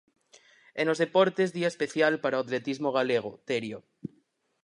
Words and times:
E 0.79 0.81
nos 0.85 1.01
deportes, 1.03 1.53
día 1.57 1.71
especial 1.73 2.13
para 2.23 2.37
o 2.39 2.43
atletismo 2.43 2.89
galego, 2.97 3.31
Terio. 3.47 3.79